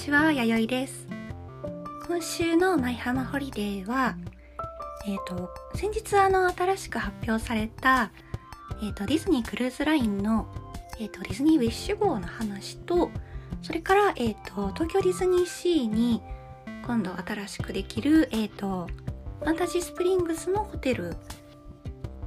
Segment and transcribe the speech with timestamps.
[0.00, 1.06] ちは、やよいです。
[2.06, 4.16] 今週の舞浜ホリデーは、
[5.06, 8.10] えっ、と、先日あの、新しく発表された、
[8.82, 10.46] えっ、と、ディズニークルーズラインの、
[10.98, 13.10] えっ、と、ディズニーウィッシュ号の話と、
[13.60, 16.22] それから、えっ、と、東京ディズニーシーに、
[16.86, 18.88] 今度新しくできる、えっ、と、
[19.40, 21.14] ファンタジースプリングスのホテル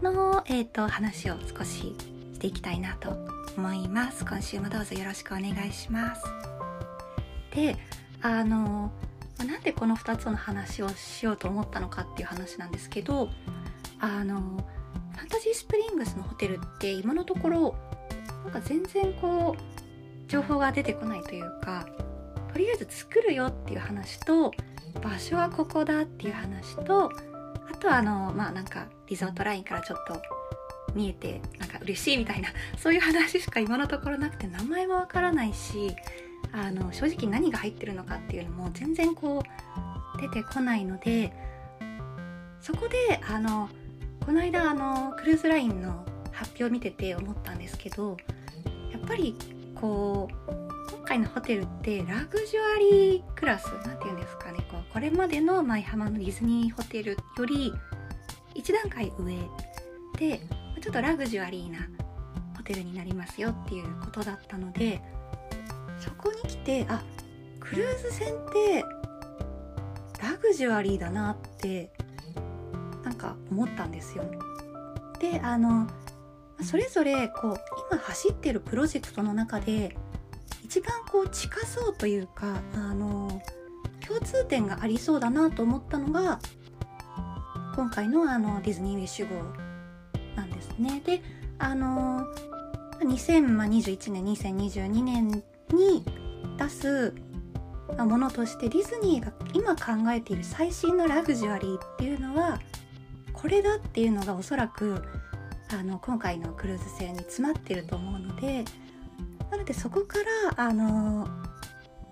[0.04, 1.96] の、えっ、と、話を少し
[2.34, 3.18] していきたいなと
[3.58, 4.24] 思います。
[4.26, 6.53] 今週もどうぞよろしくお願いします。
[7.54, 7.78] で、
[8.22, 8.92] あの、
[9.46, 13.30] なんでこの2つの話をしようと思ったのかっていう話なんですけど、
[14.00, 14.40] あの、
[15.12, 17.76] ファンタジースプリングスのホテルって今のところ、
[18.44, 21.88] なんか全然こう、情報が出てこないというか、
[22.52, 24.52] とりあえず作るよっていう話と、
[25.02, 27.12] 場所はここだっていう話と、
[27.72, 30.22] あとはあの、まあなんかリゾートラインからちょっと
[30.96, 35.96] 見えてなんか嬉しいみたいなそういう話しか今のところなくて名前もわからないし
[36.54, 39.44] あの正直何が入ってるのかっていうのも全然こ
[40.18, 41.34] う出てこないので
[42.62, 43.70] そこであの
[44.26, 48.18] この間あのクルーズラインの発表を見てて思ったんですけど
[48.92, 49.36] やっぱり
[49.76, 57.74] こう今回のホテルってラグジュアリークラスなんていうんですかねこうこれまでの舞浜のディズニーホテルより
[58.56, 59.36] 一段階上
[60.18, 60.40] で
[60.82, 61.80] ちょっとラグジュアリーな
[62.56, 65.02] ホテルになりますよっていうことだったので
[66.04, 67.02] そこに来てあ
[67.60, 68.84] クルーズ船って
[70.22, 71.92] ラグジュアリーだなって
[73.04, 74.26] なんか思ったんですよ。
[75.20, 75.88] であの
[76.62, 77.58] それぞれこう
[77.92, 79.96] 今走ってるプロジェクトの中で
[80.64, 83.42] 一番こう近そうというかあの
[84.06, 86.40] 共通点がありそうだなと思ったのが
[87.76, 89.42] 今回のあのディズニーウィッシュ号
[90.36, 91.02] なんですね。
[91.06, 91.22] で
[91.60, 92.26] あの
[93.02, 96.06] 2021年2022年に
[96.58, 97.14] 出す
[97.98, 102.60] ものとしてディズニーが今考えている最新のラグジュアリーっていうのは
[103.34, 105.04] これだっていうのがおそらく
[105.70, 108.64] あの今回のクルーズ船に詰まってると思うので
[109.52, 110.20] なのでそこか
[110.56, 111.28] らあの、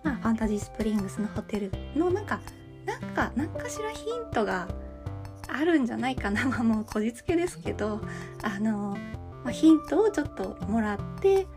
[0.03, 2.39] まあ、ファンタジースプリングスのホテルのなんか
[2.85, 4.67] なんか何かしらヒントが
[5.47, 8.01] あるんじゃないかな、まあ、もうこじつけですけど
[8.41, 8.97] あの、
[9.43, 11.47] まあ、ヒントをちょっともらって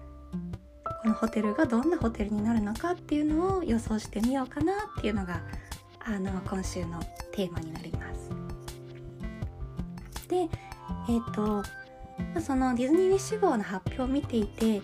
[1.04, 5.42] このホテルがどんなホテルになるのかっていうのを予想してみようかなっていうのが
[6.00, 6.98] あの今週の
[7.31, 8.31] テーマになります。
[10.28, 11.62] でえっ、ー、と
[12.41, 14.81] そのディズニーウィッシュ号の発表を見ていて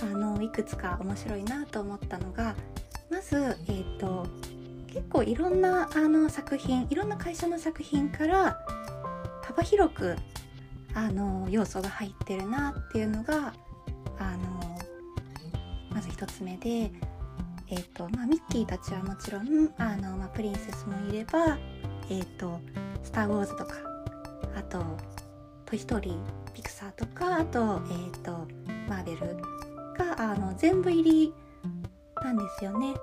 [0.00, 2.54] あのいくつか面白いなと思ったのが
[3.10, 4.28] まずえっ、ー、と
[4.86, 8.64] 結構いろんなあの作品いろんな会社の作品から
[9.42, 10.14] 幅広く
[10.94, 13.52] あの要素が入ってるなっていうのが
[14.20, 14.53] あの
[16.24, 16.90] まず一つ目で、
[17.68, 21.58] えーとまあ、ミッキーたちはもちろんあの、まあ、プリンセスもいれば
[22.08, 22.60] 「えーと、
[23.02, 23.74] スター・ウォーズ」とか
[24.56, 24.82] あと
[25.66, 26.18] 「トイ・ストーリー」
[26.54, 28.46] ピクサーとかあと,、えーと、
[28.88, 29.36] マーベル
[29.98, 31.34] があの全部入り
[32.22, 32.94] なんですよね。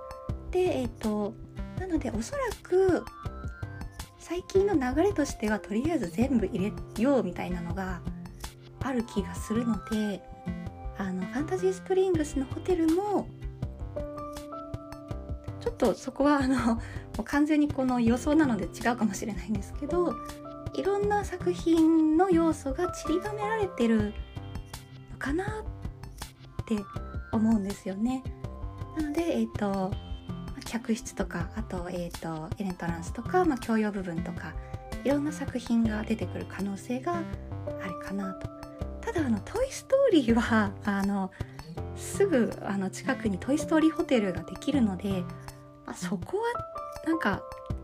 [0.49, 1.33] でえっ、ー、と
[1.79, 3.05] なのでおそらく
[4.17, 8.01] 最近の流れとしてはとりあえず全部入れようみたいなのが
[8.81, 10.23] ある気がするので
[11.01, 13.27] あのファンタジースプリングスのホテルも
[15.59, 16.81] ちょっとそこはあのも
[17.19, 20.13] う完全にこの予想なので違うかもしれないんですけど
[20.75, 24.13] いろんな作品の要素が散りばめられてる
[25.11, 26.75] のかなって
[27.31, 28.23] 思うんですよね。
[28.97, 29.91] なので、え、ー、と
[30.65, 34.53] 客室とかあと,、えーと、エントランスとか、まあ、共用部分とか
[35.03, 38.60] いろんな作品が出てくる可能性があるかなと
[39.13, 41.31] ただあの「トイ・ストーリーは」あの
[41.97, 45.23] すぐあの近くに「トイ・ストーリーホテル」ができるので、
[45.85, 46.43] まあ、そこは
[47.05, 47.41] なんか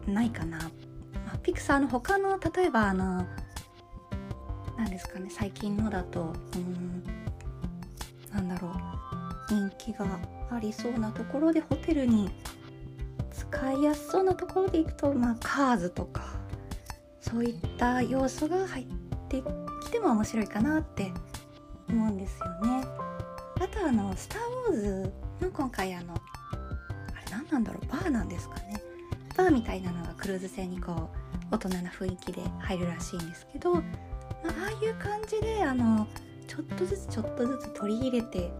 [0.08, 3.26] ないかな、まあ、ピクサーの他の例えばあの
[4.78, 7.04] 何ですかね最近のだとうん
[8.34, 10.06] なんだろう人気が
[10.50, 12.30] ありそうなところでホテルに
[13.32, 16.24] 使いやすそうなところでいくと、まあ、カーズとか
[17.20, 18.86] そういった要素が入っ
[19.28, 19.44] て
[19.88, 21.14] きても面白いかなって
[21.90, 22.86] 思うんですよね。
[23.60, 28.82] あとあの「スター・ウォーズ」の今回あのあれ何なんだろうバーなんですかね
[29.36, 31.10] バーみたいなのがクルーズ船にこ
[31.52, 33.84] う大人な雰囲気で入るらしいんですけど、まあ、あ
[34.68, 36.06] あいう感じであの
[36.48, 38.52] ちょっとずつちょっとずつ取り入れて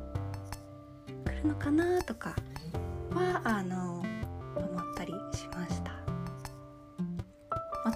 [1.26, 2.36] くるのかなとか
[3.12, 4.04] はあの
[4.74, 5.14] まあ、たり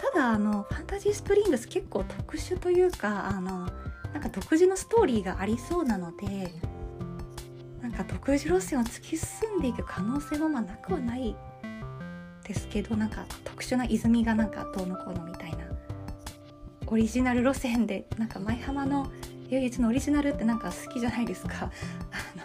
[0.02, 3.70] ただあのファンタジースプリングス結構特殊というかあの
[4.14, 6.52] なんか独自のストーリーがありそうなので
[7.82, 11.36] なんかか独自路線を突き進んでいく可能性もまあなくはない
[12.44, 15.58] ですけどなんか特殊な泉がなんかどうのこうのみたいな
[16.88, 19.08] オリジナル路線でなんか舞浜の
[19.50, 21.72] 唯一のオリジナルってなんか好きじゃないですか。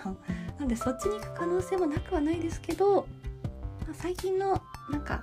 [0.03, 0.17] あの
[0.59, 3.07] なんでそっちに行く可能性もなくはないですけど、
[3.87, 4.61] まあ、最近の
[4.91, 5.23] なんか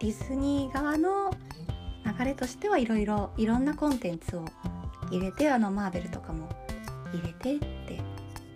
[0.00, 1.30] ディズニー側の
[2.04, 4.44] 流れとしてはいろいろいろんなコンテンツを
[5.10, 6.48] 入れてあのマーベルとかも
[7.12, 8.00] 入れてって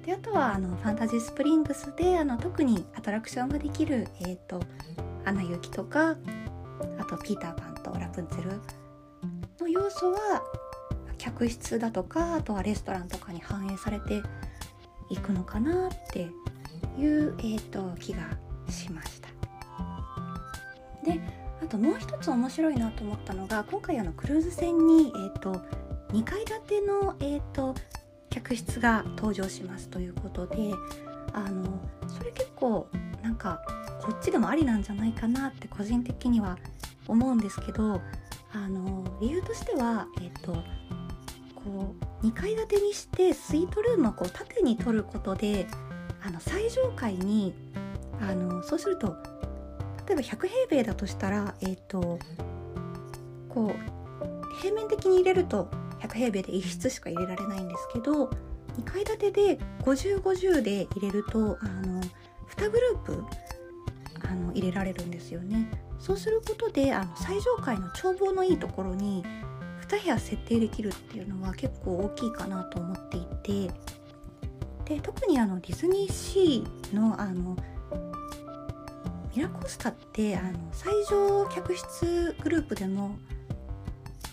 [0.04, 4.60] であとはあのファンタジースプリングスであの特にアトラクションができる、えーと、
[5.24, 6.16] アナ雪とか
[6.98, 8.60] あとピーターパンとラプンツェル
[9.60, 10.42] の要素は
[11.18, 14.22] 客室だとかあとはレストランとかに反映されて
[15.10, 16.30] いくのかなって
[16.98, 18.22] いう、えーと気が
[18.68, 19.28] しました。
[21.04, 21.20] で
[21.70, 25.52] ともう一つ面白いなと思ったのが今回あのクルーズ船に、えーと、
[26.12, 27.74] 2階建ての、えーと、
[28.28, 30.56] 客室が登場しますということで
[31.32, 32.88] あのそれ結構
[33.22, 33.62] なんか
[34.02, 36.58] こっちでもありなんじゃないかなって個人的には
[37.06, 38.00] 思うんですけど
[38.52, 40.54] あの理由としては、えーと、
[41.54, 45.68] こう2階建てにしてスイートルームをこう縦に取ることで
[46.22, 47.54] あの最上階に
[48.20, 49.16] あのそうすると
[50.10, 52.18] 例えば100平米だとしたらえ、ー、と
[53.48, 55.70] こう平面的に入れると
[56.00, 62.00] 100平米で1室しか入れられないんですけど2階建てで5050で入れるとあの
[62.56, 63.24] 2グループ
[64.28, 65.70] あの入れられるんですよね。
[66.00, 69.24] そうすることであの最上階の眺望のいいところに
[69.86, 73.72] 2部屋設定できるっていうのは結構大きいかなと思っていて
[74.86, 77.56] で特にあのディズニーシーのあの
[79.34, 83.16] ミラコスタってあの最上客室グループでも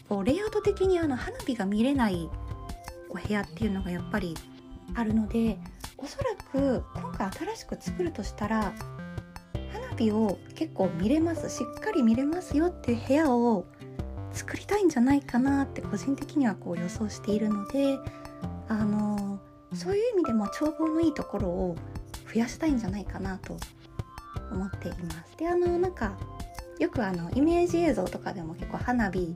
[0.10, 2.30] こうレイアウト的にあの花火が見れない
[3.10, 4.36] お部屋っていうのがやっぱり
[4.96, 5.58] あるので
[5.98, 8.74] おそらく今回新しく作るとしたら
[9.72, 13.66] 花火を結構見れますしっかり見れますよっていう部屋を
[14.32, 17.98] 作りたいんじゃないかなって個人的にはこう予想しているので
[18.68, 19.40] あの
[19.74, 21.76] そういう意味でも眺望のいいところを
[22.34, 23.58] 増やしたいんじゃないかなと
[24.52, 26.18] 思っていますであのなんか
[26.80, 29.36] よくあのイメージ映像とかでも結構花火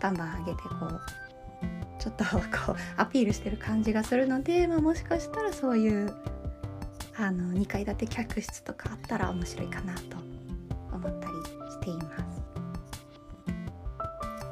[0.00, 1.00] バンバン上げてこう
[2.02, 6.12] ちょっとこう アピールしてる感じがするので、まあ、もしかしたらそういう
[7.16, 10.16] あの2階建て客室とかあったら面白いかなと
[10.92, 11.32] 思ったり
[11.70, 12.42] しています。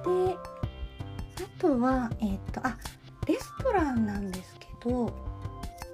[0.05, 0.37] で
[1.44, 2.76] あとはえっ、ー、とあ
[3.26, 5.06] レストランなんですけど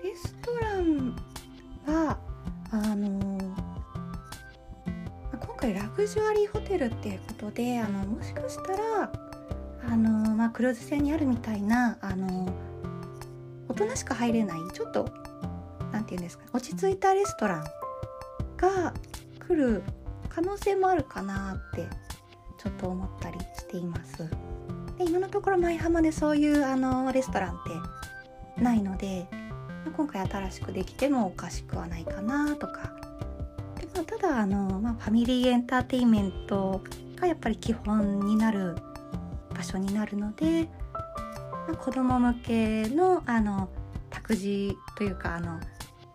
[0.03, 1.17] レストラン
[6.07, 9.13] ジュアリーホテルっていうことであのもしかしたら
[9.89, 12.49] あの、まあ、クルーズ船にあるみたいなあの
[13.69, 15.09] 大人しか入れないちょっと
[15.93, 17.65] 何て言うんですか落ち着いたレストラン
[18.57, 18.95] が
[19.47, 19.83] 来る
[20.29, 21.87] 可能性もあるかなって
[22.59, 24.29] ちょっと思ったりしています。
[24.99, 27.59] で今のところ舞浜でそういうあのレストランっ
[28.57, 29.27] てないので
[29.97, 32.93] 今回新しくできてもおかしくはないかなとか、
[33.97, 36.83] まあ、ただあの、まあ、ファミリーエンターテインメント
[37.19, 38.77] がやっぱり基本になる
[39.55, 40.69] 場所になるので、
[41.67, 43.71] まあ、子ども向けのあの
[44.11, 45.59] 託児というかあの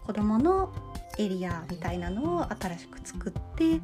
[0.05, 0.71] 子どもの
[1.17, 3.81] エリアみたいなのを新しく作って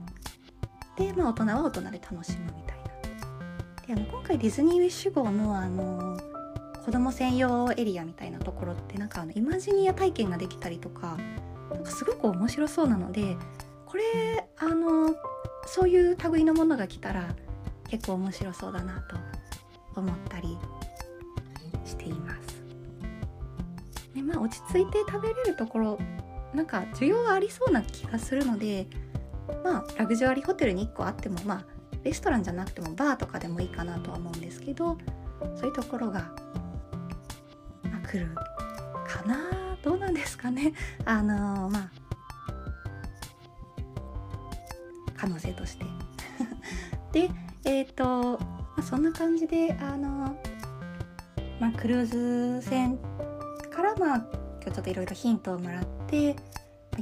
[0.95, 3.87] で、まあ、大人は大人で楽しむみたいな。
[3.87, 6.19] であの今回ディズニーウィッシュ号のあの
[6.85, 11.17] 子供専用エリアみたいなところってなんかあのイマジニア体験ができたりとか
[11.71, 13.35] なんかすごく面白そうなので
[13.87, 15.15] これあの
[15.65, 17.27] そういう類のものが来たら
[17.89, 19.01] 結構面白そうだな
[19.93, 20.57] と思ったり
[21.85, 22.61] しています。
[24.13, 25.99] でまあ落ち着いて食べれるところ
[26.53, 28.87] なんか需要はありそうな気がするので
[29.63, 31.65] まあラグジュアリーホテルに1個あってもまあ
[32.03, 34.97] レストランじゃなくてもバーとかでもいいかなとは思うんですけど
[35.55, 36.31] そういうところが、
[37.83, 38.33] まあ、来る
[39.07, 40.73] かなどうなんですかね
[41.05, 41.91] あの、まあ
[45.27, 45.85] 可能性として。
[47.11, 47.29] で
[47.65, 48.39] えっ、ー、と
[48.77, 50.37] まあ、そんな感じであの、
[51.59, 52.97] まあ、クルーズ船
[53.71, 56.35] からまあ今日ちょっといろいろヒントをもらって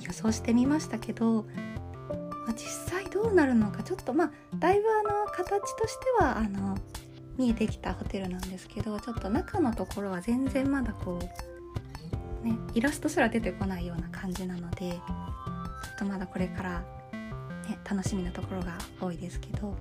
[0.01, 6.77] 予想してみましたけど、まあ、実際どうなるのかちょっとまあだいぶあの形としてはあの
[7.37, 11.19] 見えてきたホテルなんですけどちょっと中のところは全然まだこ
[12.41, 14.99] うねイラストすら出てこないような感じなのでちょっ
[15.99, 16.94] とまだこれから、
[17.69, 19.75] ね、楽しみなところが多いですけど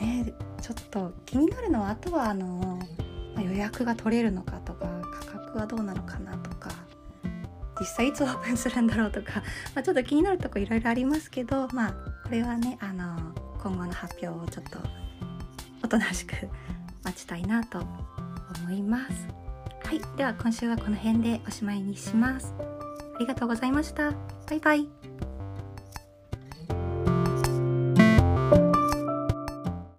[0.00, 2.78] ねちょっと気になるのはあとはあの、
[3.34, 4.86] ま、予約が取れるのかとか
[5.20, 6.70] 価格はどうなのかなとか
[7.78, 9.42] 実際いつオープンするんだろうとか、
[9.76, 11.92] まあ、ちょっと気になるとこいろいろありますけどまあ
[12.24, 14.78] これはねあの今後の発表をちょっと
[15.84, 16.34] おとなしく
[17.04, 19.28] 待ちたいなと思います。
[19.84, 22.54] はいでは今週はこの辺でおしまいにします。
[23.14, 24.12] ありがとうございました。
[24.48, 25.05] バイバイ。